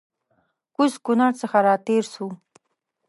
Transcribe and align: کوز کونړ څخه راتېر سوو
کوز 0.75 0.93
کونړ 1.05 1.31
څخه 1.41 1.57
راتېر 1.67 2.03
سوو 2.13 2.29